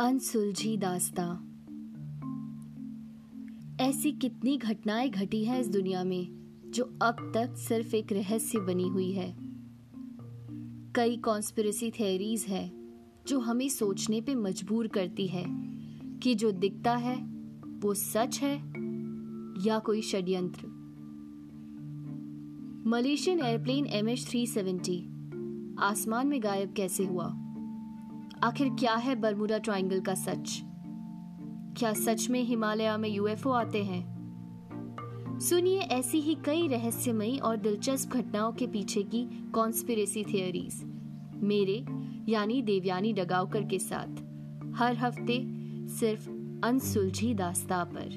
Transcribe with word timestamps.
अनसुलझी 0.00 0.76
दास्ता। 0.76 1.40
ऐसी 3.84 4.12
कितनी 4.12 4.56
घटनाएँ 4.56 5.10
घटी 5.10 5.44
हैं 5.44 5.60
इस 5.60 5.68
दुनिया 5.68 6.04
में, 6.04 6.28
जो 6.70 6.98
अब 7.02 7.32
तक 7.34 7.56
सिर्फ़ 7.56 7.96
एक 7.96 8.12
रहस्य 8.12 8.60
बनी 8.60 8.88
हुई 8.88 9.12
है। 9.12 9.36
कई 10.94 11.16
कॉन्स्पिरसी 11.16 11.90
थियरीज 11.90 12.44
है, 12.48 12.72
जो 13.26 13.40
हमें 13.40 13.68
सोचने 13.68 14.20
पे 14.20 14.34
मजबूर 14.34 14.86
करती 14.86 15.26
है 15.26 15.44
कि 16.18 16.34
जो 16.34 16.52
दिखता 16.52 16.96
है, 16.96 17.26
वो 17.80 17.94
सच 17.94 18.40
है 18.42 18.56
या 19.66 19.78
कोई 19.78 20.02
षड्यंत्र। 20.02 20.66
Malaysian 22.86 23.40
airplane 23.40 23.86
M 23.86 24.08
H 24.08 24.26
three 24.28 24.46
seventy 24.46 25.04
आसमान 25.78 26.26
में 26.26 26.42
गायब 26.42 26.72
कैसे 26.72 27.04
हुआ? 27.04 27.47
आखिर 28.44 28.68
क्या 28.68 28.94
है 28.94 29.14
बरमुडा 29.14 29.58
ट्रायंगल 29.58 30.00
का 30.00 30.14
सच? 30.14 30.62
क्या 31.78 31.92
सच 31.92 32.30
में 32.30 32.42
हिमालय 32.42 32.96
में 32.96 33.08
यूएफओ 33.08 33.50
आते 33.50 33.84
हैं? 33.84 34.18
सुनिए 35.40 35.78
ऐसी 35.78 36.20
ही 36.20 36.34
कई 36.44 36.68
रहस्यमयी 36.68 37.38
और 37.38 37.56
दिलचस्प 37.56 38.10
घटनाओं 38.10 38.52
के 38.52 38.66
पीछे 38.66 39.02
की 39.02 39.50
कॉन्स्पिरेसी 39.54 40.24
थियोरीज 40.24 40.82
मेरे, 41.34 41.84
यानी 42.32 42.62
देवयानी 42.62 43.12
डगावकर 43.12 43.64
के 43.64 43.78
साथ, 43.78 44.08
हर 44.76 44.96
हफ़्ते 44.96 45.44
सिर्फ़ 45.88 46.30
अनसुलझी 46.66 47.34
दास्ता 47.34 47.84
पर। 47.84 48.08